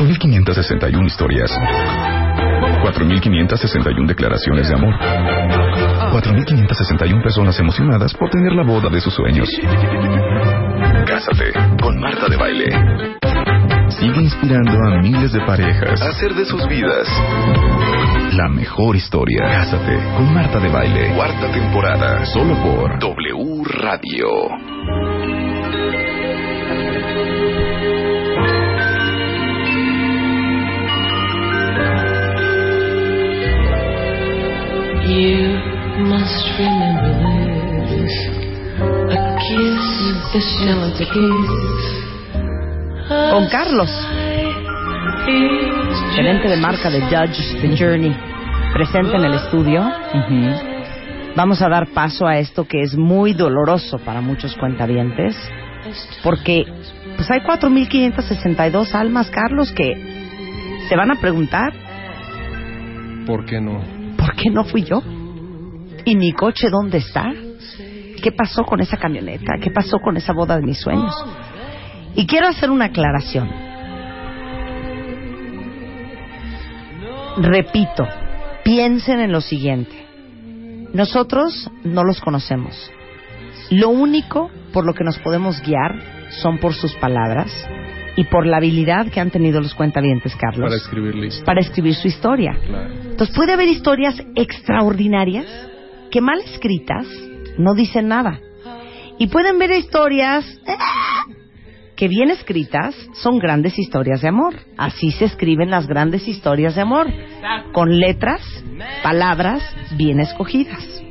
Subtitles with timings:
[0.00, 1.50] 4.561 historias.
[1.50, 4.94] 4.561 declaraciones de amor.
[4.98, 9.46] 4.561 personas emocionadas por tener la boda de sus sueños.
[11.06, 11.52] Cásate
[11.82, 13.18] con Marta de Baile.
[13.90, 17.06] Sigue inspirando a miles de parejas a hacer de sus vidas
[18.32, 19.42] la mejor historia.
[19.42, 21.12] Cásate con Marta de Baile.
[21.14, 22.24] Cuarta temporada.
[22.24, 24.30] Solo por W Radio.
[43.32, 43.90] Con Carlos,
[46.14, 48.16] gerente de marca de Judge The Journey,
[48.72, 49.82] presente en el estudio.
[51.34, 55.36] Vamos a dar paso a esto que es muy doloroso para muchos cuentavientes,
[56.22, 56.64] porque
[57.16, 61.72] pues hay 4.562 almas, Carlos, que se van a preguntar,
[63.26, 63.80] ¿Por qué no?
[64.16, 65.02] ¿por qué no fui yo?
[66.04, 67.32] ¿Y mi coche dónde está?
[68.20, 69.54] ¿Qué pasó con esa camioneta?
[69.60, 71.14] ¿Qué pasó con esa boda de mis sueños?
[72.14, 73.48] Y quiero hacer una aclaración.
[77.38, 78.06] Repito,
[78.64, 80.06] piensen en lo siguiente.
[80.92, 82.90] Nosotros no los conocemos.
[83.70, 87.50] Lo único por lo que nos podemos guiar son por sus palabras
[88.16, 91.44] y por la habilidad que han tenido los cuentavientes, Carlos, Para escribir lista.
[91.44, 92.58] para escribir su historia.
[92.66, 92.92] Claro.
[93.10, 95.46] Entonces puede haber historias extraordinarias
[96.10, 97.06] que mal escritas
[97.58, 98.40] no dicen nada.
[99.18, 100.76] Y pueden ver historias eh,
[101.96, 104.54] que bien escritas son grandes historias de amor.
[104.78, 107.06] Así se escriben las grandes historias de amor,
[107.72, 108.40] con letras,
[109.02, 109.62] palabras
[109.96, 111.02] bien escogidas.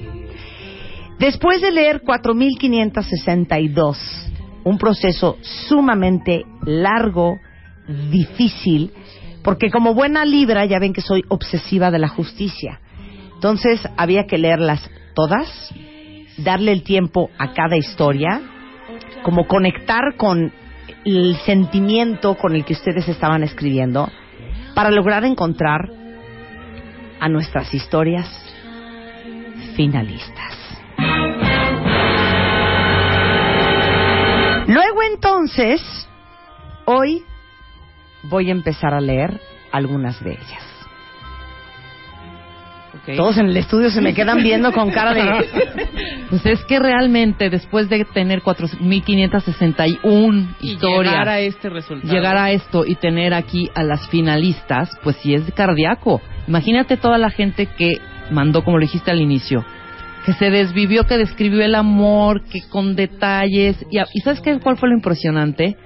[1.19, 3.97] Después de leer 4.562,
[4.63, 7.37] un proceso sumamente largo,
[8.09, 8.91] difícil,
[9.43, 12.79] porque como buena libra ya ven que soy obsesiva de la justicia.
[13.35, 15.73] Entonces había que leerlas todas,
[16.43, 18.41] darle el tiempo a cada historia,
[19.23, 20.51] como conectar con
[21.05, 24.09] el sentimiento con el que ustedes estaban escribiendo,
[24.75, 25.89] para lograr encontrar
[27.19, 28.27] a nuestras historias
[29.75, 30.57] finalistas.
[34.67, 35.81] Luego entonces,
[36.85, 37.23] hoy
[38.23, 39.39] voy a empezar a leer
[39.71, 40.78] algunas de ellas.
[43.15, 45.23] Todos en el estudio se me quedan viendo con cara de...
[46.29, 52.13] Pues es que realmente después de tener 4.561 Y historias, llegar a este resultado.
[52.13, 56.21] llegar a esto y tener aquí a las finalistas, pues sí es cardíaco.
[56.47, 57.99] Imagínate toda la gente que
[58.29, 59.65] mandó, como lo dijiste al inicio,
[60.25, 63.83] que se desvivió, que describió el amor, que con detalles.
[63.89, 65.77] Y, ¿y sabes qué, cuál fue lo impresionante?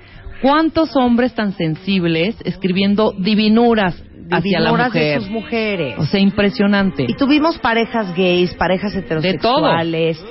[0.41, 3.95] ¿Cuántos hombres tan sensibles escribiendo divinuras,
[4.31, 5.95] hacia la de sus mujeres.
[5.97, 7.05] O sea, impresionante.
[7.07, 10.23] Y tuvimos parejas gays, parejas heterosexuales.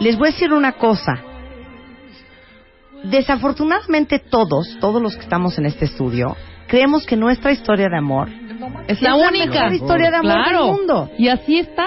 [0.00, 1.22] Les voy a decir una cosa.
[3.04, 6.36] Desafortunadamente todos, todos los que estamos en este estudio,
[6.66, 10.32] creemos que nuestra historia de amor Es la Es la única mejor historia de amor
[10.32, 10.66] Claro.
[10.66, 11.10] del mundo.
[11.18, 11.86] Y así está.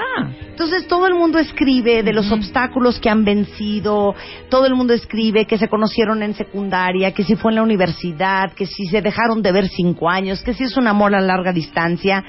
[0.49, 4.13] Entonces todo el mundo escribe de los obstáculos que han vencido,
[4.49, 8.51] todo el mundo escribe que se conocieron en secundaria, que si fue en la universidad,
[8.53, 11.53] que si se dejaron de ver cinco años, que si es un amor a larga
[11.53, 12.23] distancia.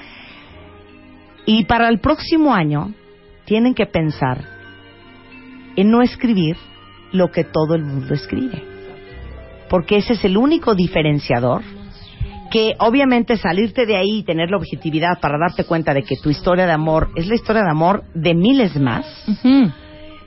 [1.45, 2.93] Y para el próximo año
[3.45, 4.45] tienen que pensar
[5.75, 6.55] en no escribir
[7.11, 8.63] lo que todo el mundo escribe.
[9.69, 11.63] Porque ese es el único diferenciador
[12.51, 16.29] que obviamente salirte de ahí y tener la objetividad para darte cuenta de que tu
[16.29, 19.05] historia de amor es la historia de amor de miles más,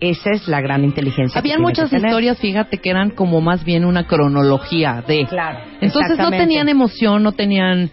[0.01, 1.39] esa es la gran inteligencia.
[1.39, 5.27] Habían muchas historias, fíjate, que eran como más bien una cronología de.
[5.27, 5.61] Claro.
[5.81, 7.91] Entonces no tenían emoción, no tenían.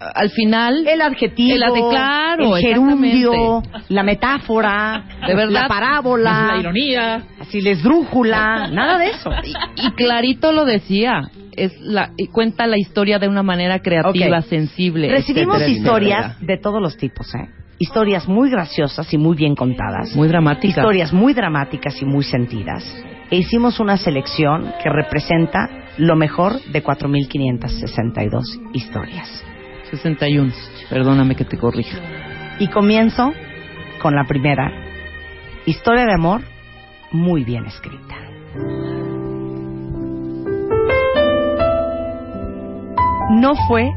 [0.00, 0.86] Al final.
[0.86, 5.62] el adjetivo, El ade- claro, el gerundio, la metáfora, De verdad.
[5.62, 7.22] la parábola, La ironía.
[7.40, 9.30] así les drújula, nada de eso.
[9.76, 11.22] Y clarito lo decía.
[11.56, 15.08] Es la, y cuenta la historia de una manera creativa, sensible.
[15.08, 16.46] Recibimos etcétera, historias etcétera.
[16.56, 17.48] de todos los tipos, ¿eh?
[17.78, 20.14] Historias muy graciosas y muy bien contadas.
[20.16, 20.78] Muy dramáticas.
[20.78, 22.84] Historias muy dramáticas y muy sentidas.
[23.30, 28.42] E hicimos una selección que representa lo mejor de 4.562
[28.72, 29.44] historias.
[29.96, 30.52] 61.
[30.90, 31.98] Perdóname que te corrija.
[32.58, 33.32] Y comienzo
[34.02, 34.70] con la primera.
[35.66, 36.42] Historia de amor
[37.12, 38.16] muy bien escrita.
[43.30, 43.90] No fue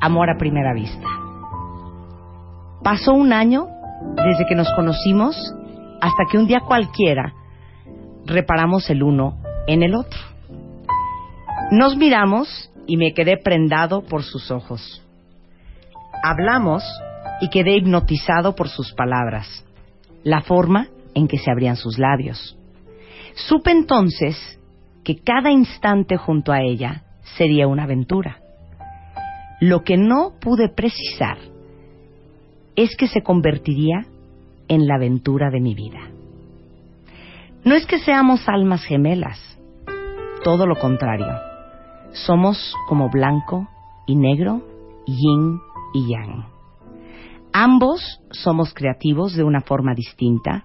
[0.00, 1.06] amor a primera vista.
[2.82, 3.66] Pasó un año
[4.16, 5.36] desde que nos conocimos
[6.00, 7.32] hasta que un día cualquiera
[8.26, 10.20] reparamos el uno en el otro.
[11.70, 15.03] Nos miramos y me quedé prendado por sus ojos.
[16.26, 16.82] Hablamos
[17.42, 19.62] y quedé hipnotizado por sus palabras,
[20.22, 22.56] la forma en que se abrían sus labios.
[23.34, 24.58] Supe entonces
[25.04, 27.02] que cada instante junto a ella
[27.36, 28.38] sería una aventura.
[29.60, 31.36] Lo que no pude precisar
[32.74, 34.06] es que se convertiría
[34.68, 36.08] en la aventura de mi vida.
[37.64, 39.58] No es que seamos almas gemelas,
[40.42, 41.34] todo lo contrario.
[42.12, 43.68] Somos como blanco
[44.06, 44.62] y negro,
[45.06, 45.60] yin
[45.94, 46.44] y yang.
[47.52, 50.64] Ambos somos creativos de una forma distinta,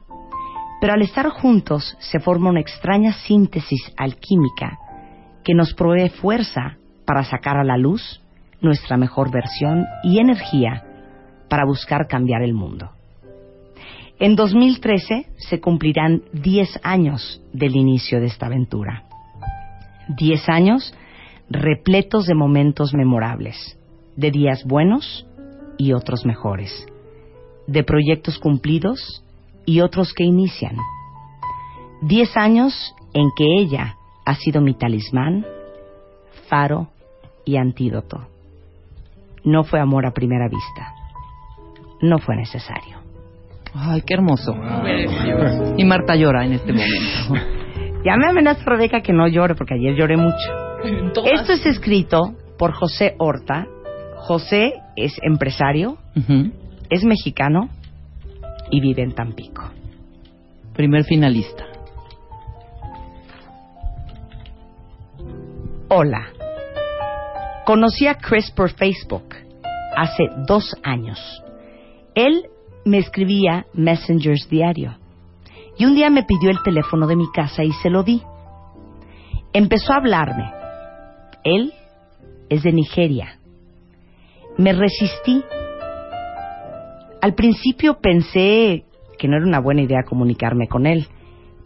[0.82, 4.80] pero al estar juntos se forma una extraña síntesis alquímica
[5.44, 8.22] que nos provee fuerza para sacar a la luz
[8.62, 10.84] nuestra mejor versión y energía
[11.50, 12.92] para buscar cambiar el mundo.
[14.20, 19.06] En 2013 se cumplirán 10 años del inicio de esta aventura.
[20.10, 20.94] 10 años
[21.50, 23.79] repletos de momentos memorables,
[24.20, 25.26] de días buenos
[25.78, 26.86] y otros mejores,
[27.68, 29.24] de proyectos cumplidos
[29.66, 30.76] y otros que inician.
[32.02, 33.96] 10 años en que ella
[34.26, 35.46] ha sido mi talismán,
[36.50, 36.90] faro
[37.46, 38.28] y antídoto.
[39.46, 40.94] No fue amor a primera vista.
[42.02, 42.98] No fue necesario.
[43.74, 44.54] Ay, qué hermoso.
[45.78, 47.56] Y Marta llora en este momento.
[48.02, 50.38] Ya me amenaza Rebeca que no llore porque ayer lloré mucho.
[51.26, 53.68] Esto es escrito por José Horta.
[54.20, 55.98] José es empresario,
[56.90, 57.70] es mexicano
[58.70, 59.64] y vive en Tampico.
[60.74, 61.66] Primer finalista.
[65.90, 66.28] Hola.
[67.66, 69.36] Conocí a Chris por Facebook
[69.96, 71.20] hace dos años.
[72.14, 72.44] Él
[72.86, 74.98] me escribía messengers diario.
[75.78, 78.22] Y un día me pidió el teléfono de mi casa y se lo di.
[79.54, 80.52] Empezó a hablarme.
[81.44, 81.74] Él
[82.50, 83.39] es de Nigeria.
[84.60, 85.42] Me resistí.
[87.22, 88.84] Al principio pensé
[89.18, 91.08] que no era una buena idea comunicarme con él,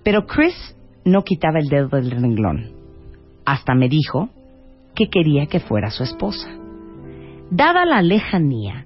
[0.04, 2.72] pero Chris no quitaba el dedo del renglón.
[3.46, 4.30] Hasta me dijo
[4.94, 6.48] que quería que fuera su esposa.
[7.50, 8.86] Dada la lejanía,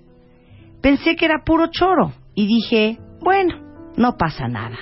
[0.82, 3.56] pensé que era puro choro y dije, bueno,
[3.98, 4.78] no pasa nada.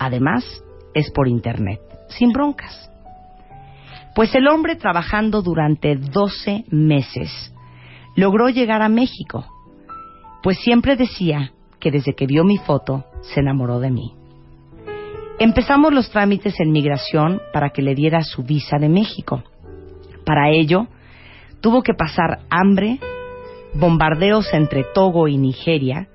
[0.00, 0.44] Además,
[0.92, 2.90] es por internet, sin broncas.
[4.16, 7.52] Pues el hombre trabajando durante 12 meses
[8.16, 9.44] logró llegar a México,
[10.42, 14.14] pues siempre decía que desde que vio mi foto se enamoró de mí.
[15.38, 19.42] Empezamos los trámites en migración para que le diera su visa de México.
[20.24, 20.86] Para ello,
[21.60, 22.98] tuvo que pasar hambre,
[23.74, 26.08] bombardeos entre Togo y Nigeria,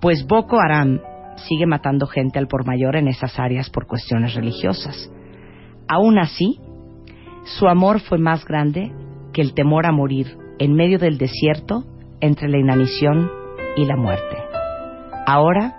[0.00, 1.00] pues Boko Haram
[1.48, 5.10] sigue matando gente al por mayor en esas áreas por cuestiones religiosas.
[5.88, 6.60] Aún así,
[7.58, 8.92] su amor fue más grande
[9.32, 11.82] que el temor a morir en medio del desierto
[12.20, 13.28] entre la inanición
[13.76, 14.36] y la muerte.
[15.26, 15.74] Ahora,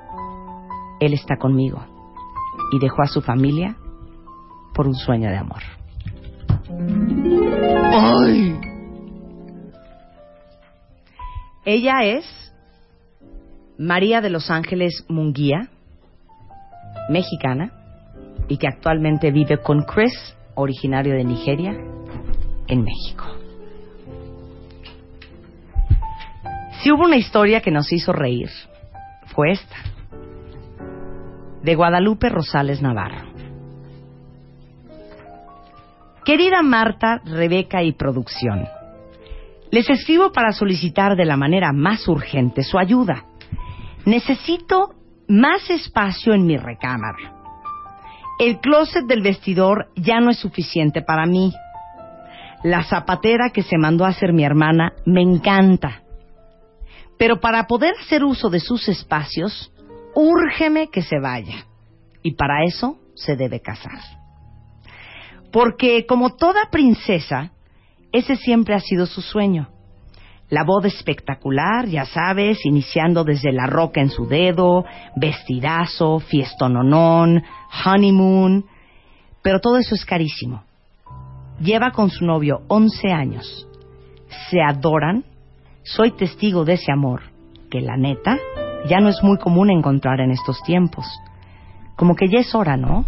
[1.00, 1.82] él está conmigo
[2.74, 3.78] y dejó a su familia
[4.74, 5.62] por un sueño de amor.
[7.94, 8.60] ¡Ay!
[11.64, 12.54] Ella es
[13.78, 15.70] María de los Ángeles Munguía,
[17.08, 17.72] mexicana,
[18.50, 21.72] y que actualmente vive con Chris, originario de Nigeria,
[22.68, 23.43] en México.
[26.84, 28.50] Si hubo una historia que nos hizo reír,
[29.28, 29.78] fue esta,
[31.62, 33.32] de Guadalupe Rosales Navarro.
[36.26, 38.68] Querida Marta, Rebeca y producción,
[39.72, 43.24] les escribo para solicitar de la manera más urgente su ayuda.
[44.06, 44.94] Necesito
[45.30, 47.34] más espacio en mi recámara.
[48.40, 51.54] El closet del vestidor ya no es suficiente para mí.
[52.62, 56.03] La zapatera que se mandó a hacer mi hermana me encanta.
[57.18, 59.72] Pero para poder hacer uso de sus espacios,
[60.16, 61.66] úrgeme que se vaya.
[62.22, 64.00] Y para eso se debe casar.
[65.52, 67.52] Porque como toda princesa,
[68.12, 69.70] ese siempre ha sido su sueño.
[70.50, 77.44] La boda espectacular, ya sabes, iniciando desde la roca en su dedo, vestidazo, fiestononón,
[77.86, 78.66] honeymoon.
[79.42, 80.64] Pero todo eso es carísimo.
[81.60, 83.68] Lleva con su novio 11 años.
[84.50, 85.24] Se adoran.
[85.84, 87.24] Soy testigo de ese amor,
[87.70, 88.38] que la neta
[88.88, 91.06] ya no es muy común encontrar en estos tiempos.
[91.98, 93.06] Como que ya es hora, ¿no?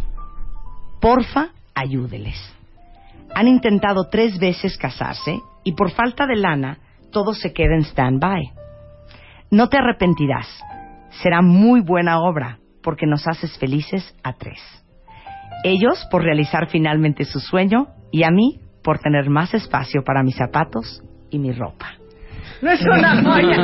[1.00, 2.36] Porfa, ayúdeles.
[3.34, 6.80] Han intentado tres veces casarse y por falta de lana
[7.12, 8.52] todo se queda en stand-by.
[9.52, 10.48] No te arrepentirás.
[11.22, 14.60] Será muy buena obra porque nos haces felices a tres.
[15.64, 20.36] Ellos por realizar finalmente su sueño y a mí por tener más espacio para mis
[20.36, 21.02] zapatos
[21.32, 22.05] y mi ropa.
[22.62, 23.58] No es una joya.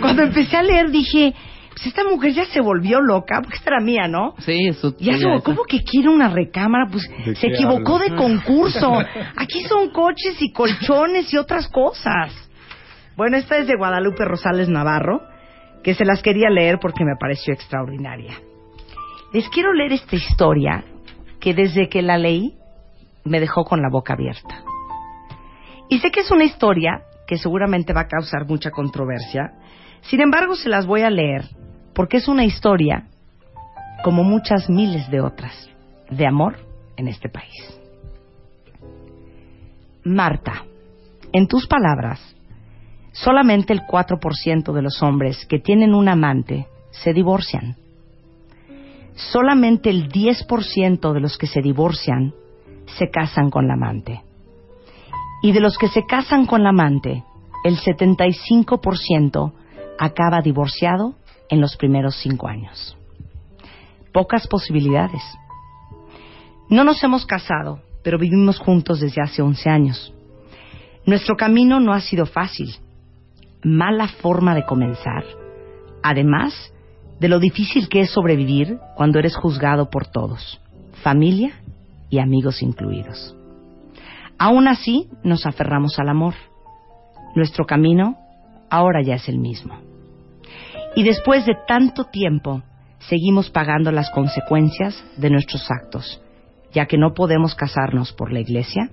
[0.00, 1.34] Cuando empecé a leer dije,
[1.70, 4.34] pues esta mujer ya se volvió loca, porque esta era mía, ¿no?
[4.38, 4.94] Sí, eso.
[4.98, 6.86] Ya se, ¿cómo que quiere una recámara?
[6.90, 8.98] Pues ¿De se equivocó de concurso.
[9.36, 12.32] Aquí son coches y colchones y otras cosas.
[13.16, 15.22] Bueno, esta es de Guadalupe Rosales Navarro,
[15.82, 18.38] que se las quería leer porque me pareció extraordinaria.
[19.32, 20.84] Les quiero leer esta historia
[21.40, 22.54] que desde que la leí
[23.24, 24.62] me dejó con la boca abierta.
[25.92, 29.52] Y sé que es una historia que seguramente va a causar mucha controversia.
[30.00, 31.44] Sin embargo, se las voy a leer
[31.94, 33.08] porque es una historia
[34.02, 35.68] como muchas miles de otras
[36.08, 36.56] de amor
[36.96, 37.78] en este país.
[40.02, 40.64] Marta,
[41.30, 42.36] en tus palabras,
[43.12, 47.76] solamente el 4% de los hombres que tienen un amante se divorcian.
[49.14, 52.32] Solamente el 10% de los que se divorcian
[52.96, 54.22] se casan con la amante.
[55.42, 57.24] Y de los que se casan con la amante,
[57.64, 59.52] el 75%
[59.98, 61.14] acaba divorciado
[61.48, 62.96] en los primeros cinco años.
[64.12, 65.22] Pocas posibilidades.
[66.68, 70.14] No nos hemos casado, pero vivimos juntos desde hace 11 años.
[71.04, 72.76] Nuestro camino no ha sido fácil.
[73.64, 75.24] Mala forma de comenzar.
[76.02, 76.72] Además
[77.20, 80.60] de lo difícil que es sobrevivir cuando eres juzgado por todos,
[81.02, 81.52] familia
[82.10, 83.36] y amigos incluidos.
[84.44, 86.34] Aún así, nos aferramos al amor.
[87.36, 88.16] Nuestro camino
[88.70, 89.78] ahora ya es el mismo.
[90.96, 92.60] Y después de tanto tiempo,
[92.98, 96.20] seguimos pagando las consecuencias de nuestros actos,
[96.72, 98.90] ya que no podemos casarnos por la iglesia,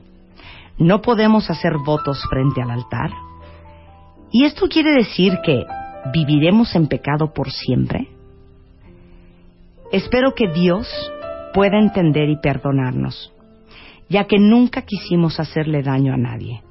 [0.77, 3.09] no podemos hacer votos frente al altar.
[4.31, 5.65] ¿Y esto quiere decir que
[6.13, 8.07] viviremos en pecado por siempre?
[9.91, 10.87] Espero que Dios
[11.55, 13.33] pueda entender y perdonarnos,
[14.09, 16.63] ya que nunca quisimos hacerle daño a nadie,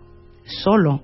[0.44, 1.02] solo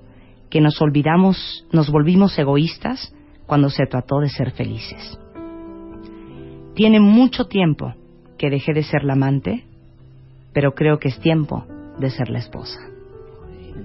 [0.51, 3.15] que nos olvidamos, nos volvimos egoístas
[3.47, 5.19] cuando se trató de ser felices.
[6.75, 7.95] Tiene mucho tiempo
[8.37, 9.65] que dejé de ser la amante,
[10.53, 11.65] pero creo que es tiempo
[11.99, 12.81] de ser la esposa.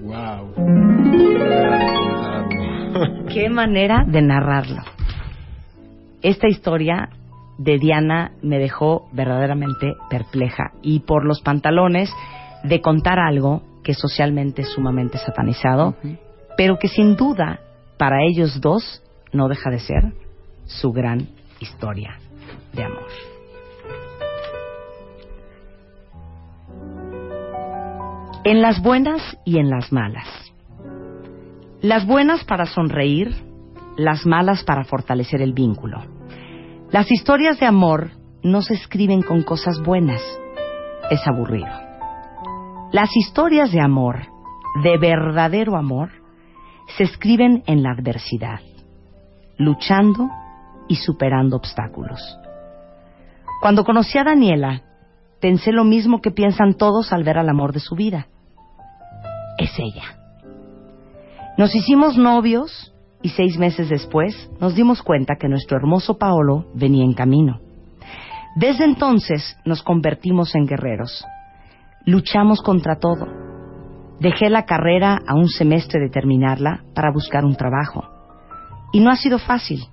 [0.02, 0.54] Wow.
[3.32, 4.82] Qué manera de narrarlo.
[6.22, 7.10] Esta historia
[7.58, 12.12] de Diana me dejó verdaderamente perpleja y por los pantalones
[12.62, 15.94] de contar algo que socialmente es sumamente satanizado,
[16.56, 17.60] pero que sin duda
[17.96, 19.02] para ellos dos
[19.32, 20.12] no deja de ser
[20.66, 21.28] su gran
[21.60, 22.18] historia
[22.72, 23.08] de amor.
[28.44, 30.26] En las buenas y en las malas.
[31.82, 33.34] Las buenas para sonreír,
[33.96, 35.98] las malas para fortalecer el vínculo.
[36.90, 38.10] Las historias de amor
[38.42, 40.22] no se escriben con cosas buenas.
[41.10, 41.89] Es aburrido.
[42.92, 44.26] Las historias de amor,
[44.82, 46.10] de verdadero amor,
[46.96, 48.58] se escriben en la adversidad,
[49.58, 50.28] luchando
[50.88, 52.20] y superando obstáculos.
[53.60, 54.82] Cuando conocí a Daniela,
[55.40, 58.26] pensé lo mismo que piensan todos al ver al amor de su vida.
[59.56, 60.18] Es ella.
[61.56, 62.92] Nos hicimos novios
[63.22, 67.60] y seis meses después nos dimos cuenta que nuestro hermoso Paolo venía en camino.
[68.56, 71.24] Desde entonces nos convertimos en guerreros.
[72.06, 73.26] Luchamos contra todo.
[74.20, 78.04] Dejé la carrera a un semestre de terminarla para buscar un trabajo.
[78.92, 79.86] Y no ha sido fácil.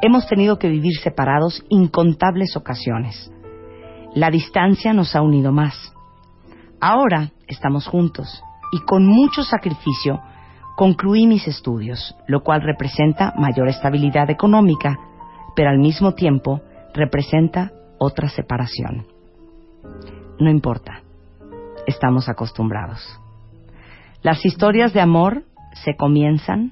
[0.00, 3.32] Hemos tenido que vivir separados incontables ocasiones.
[4.14, 5.92] La distancia nos ha unido más.
[6.80, 10.20] Ahora estamos juntos y con mucho sacrificio
[10.76, 14.98] concluí mis estudios, lo cual representa mayor estabilidad económica,
[15.56, 16.60] pero al mismo tiempo
[16.92, 19.06] representa otra separación.
[20.38, 21.03] No importa,
[21.86, 23.00] estamos acostumbrados.
[24.22, 25.44] Las historias de amor
[25.84, 26.70] se comienzan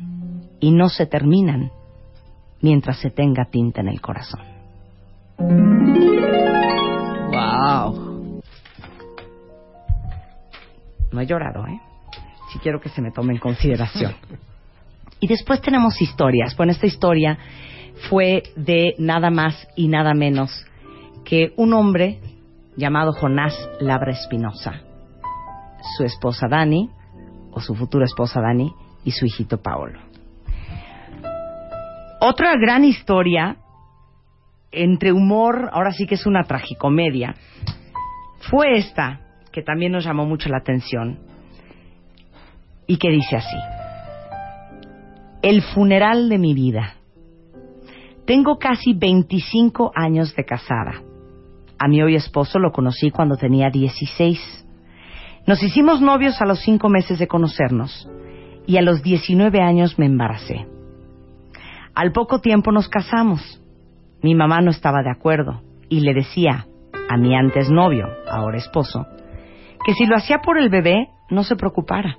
[0.61, 1.71] y no se terminan
[2.61, 4.40] mientras se tenga tinta en el corazón.
[7.33, 8.40] Wow.
[11.12, 11.81] No he llorado, ¿eh?
[12.52, 14.14] Sí quiero que se me tome en consideración.
[15.23, 16.57] Y después tenemos historias.
[16.57, 17.38] Bueno, esta historia
[18.11, 20.66] fue de nada más y nada menos
[21.25, 22.19] que un hombre
[22.76, 24.81] llamado Jonás Labra Espinosa,
[25.96, 26.90] su esposa Dani,
[27.52, 28.72] o su futura esposa Dani,
[29.04, 29.98] y su hijito Paolo.
[32.20, 33.56] Otra gran historia
[34.70, 37.34] entre humor, ahora sí que es una tragicomedia,
[38.50, 39.20] fue esta,
[39.52, 41.18] que también nos llamó mucho la atención,
[42.86, 43.56] y que dice así.
[45.42, 46.94] El funeral de mi vida.
[48.24, 51.02] Tengo casi 25 años de casada.
[51.78, 54.62] A mi hoy esposo lo conocí cuando tenía 16.
[55.46, 58.08] Nos hicimos novios a los cinco meses de conocernos
[58.66, 60.66] y a los 19 años me embaracé.
[61.94, 63.61] Al poco tiempo nos casamos.
[64.22, 66.66] Mi mamá no estaba de acuerdo y le decía
[67.08, 69.06] a mi antes novio, ahora esposo,
[69.84, 72.18] que si lo hacía por el bebé, no se preocupara.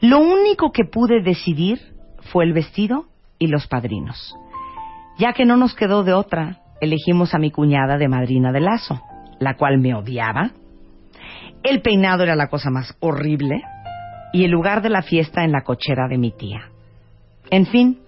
[0.00, 1.78] Lo único que pude decidir
[2.32, 3.04] fue el vestido
[3.38, 4.34] y los padrinos.
[5.18, 9.00] Ya que no nos quedó de otra, elegimos a mi cuñada de madrina de lazo,
[9.38, 10.52] la cual me odiaba.
[11.62, 13.62] El peinado era la cosa más horrible
[14.32, 16.70] y el lugar de la fiesta en la cochera de mi tía.
[17.50, 18.00] En fin,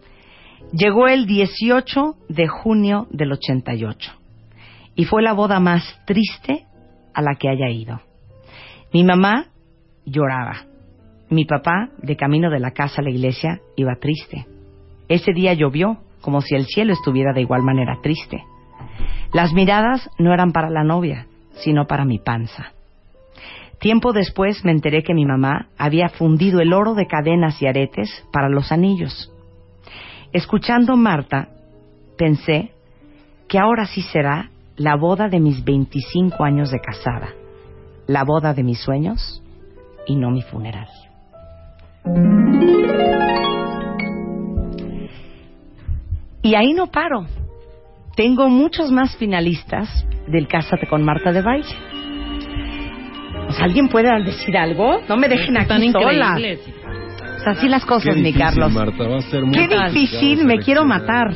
[0.72, 4.12] llegó el 18 de junio del 88
[4.96, 6.64] y fue la boda más triste
[7.12, 8.00] a la que haya ido.
[8.92, 9.46] Mi mamá
[10.04, 10.66] lloraba.
[11.30, 14.46] Mi papá, de camino de la casa a la iglesia, iba triste.
[15.08, 18.42] Ese día llovió, como si el cielo estuviera de igual manera triste.
[19.32, 22.72] Las miradas no eran para la novia, sino para mi panza.
[23.84, 28.08] Tiempo después me enteré que mi mamá había fundido el oro de cadenas y aretes
[28.32, 29.30] para los anillos.
[30.32, 31.50] Escuchando Marta,
[32.16, 32.72] pensé
[33.46, 37.34] que ahora sí será la boda de mis 25 años de casada,
[38.06, 39.42] la boda de mis sueños
[40.06, 40.88] y no mi funeral.
[46.40, 47.26] Y ahí no paro.
[48.16, 51.42] Tengo muchos más finalistas del Cásate con Marta de
[53.54, 53.64] Baile.
[53.64, 55.00] ¿Alguien puede decir algo?
[55.08, 56.34] No me dejen Están aquí sola.
[56.36, 56.60] increíbles.
[57.38, 58.72] O sea, así las cosas, Qué mi Carlos.
[58.72, 61.34] Marta, va a ser muy Qué difícil, me quiero matar.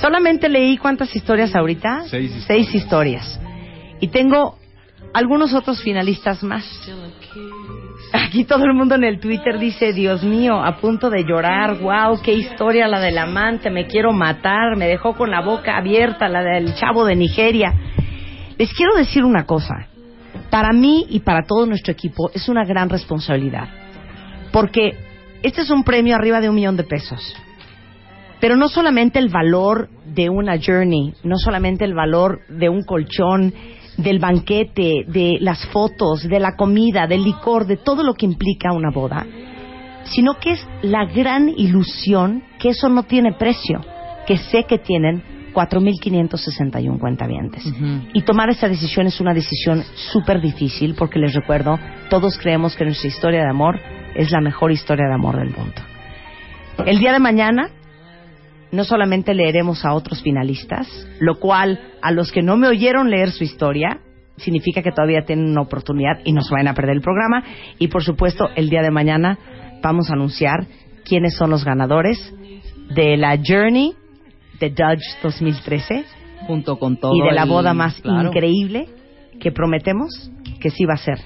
[0.00, 2.02] Solamente leí cuántas historias ahorita?
[2.06, 2.46] Seis historias.
[2.46, 3.40] Seis historias.
[4.00, 4.56] Y tengo
[5.12, 6.64] algunos otros finalistas más.
[8.12, 12.20] Aquí todo el mundo en el Twitter dice, Dios mío, a punto de llorar, wow,
[12.22, 16.42] qué historia la del amante, me quiero matar, me dejó con la boca abierta la
[16.42, 17.74] del chavo de Nigeria.
[18.56, 19.88] Les quiero decir una cosa,
[20.50, 23.68] para mí y para todo nuestro equipo es una gran responsabilidad,
[24.52, 24.96] porque
[25.42, 27.34] este es un premio arriba de un millón de pesos.
[28.40, 33.52] Pero no solamente el valor de una journey, no solamente el valor de un colchón,
[33.96, 38.72] del banquete, de las fotos, de la comida, del licor, de todo lo que implica
[38.72, 39.26] una boda,
[40.04, 43.80] sino que es la gran ilusión que eso no tiene precio,
[44.26, 45.22] que sé que tienen
[45.58, 47.66] 4.561 cuentavientes.
[47.66, 48.08] Ujú.
[48.12, 51.76] Y tomar esa decisión es una decisión súper difícil porque les recuerdo,
[52.08, 53.80] todos creemos que nuestra historia de amor
[54.14, 55.82] es la mejor historia de amor del mundo.
[56.86, 57.70] El día de mañana
[58.70, 60.86] no solamente leeremos a otros finalistas,
[61.18, 63.98] lo cual a los que no me oyeron leer su historia
[64.36, 67.42] significa que todavía tienen una oportunidad y no se van a perder el programa.
[67.80, 69.36] Y por supuesto, el día de mañana
[69.82, 70.68] vamos a anunciar
[71.04, 72.32] quiénes son los ganadores
[72.94, 73.94] de la Journey
[74.60, 76.04] de Dodge 2013
[76.46, 78.28] Junto con todo y de la el- boda más claro.
[78.28, 78.88] increíble
[79.40, 81.18] que prometemos que sí va a ser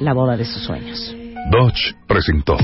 [0.00, 1.14] la boda de sus sueños.
[1.50, 2.56] Dodge presentó